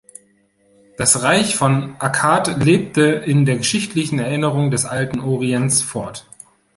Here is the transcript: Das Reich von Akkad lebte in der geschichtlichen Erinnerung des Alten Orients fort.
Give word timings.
Das 0.97 1.21
Reich 1.21 1.55
von 1.55 1.95
Akkad 1.99 2.57
lebte 2.63 3.03
in 3.03 3.45
der 3.45 3.57
geschichtlichen 3.57 4.17
Erinnerung 4.17 4.71
des 4.71 4.85
Alten 4.87 5.19
Orients 5.19 5.83
fort. 5.83 6.25